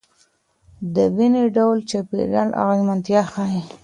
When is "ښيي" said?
3.31-3.61